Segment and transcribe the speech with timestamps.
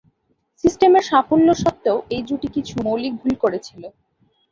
[0.63, 3.83] সিস্টেমের সাফল্য সত্ত্বেও, এই জুটি কিছু মৌলিক ভুল করেছিল।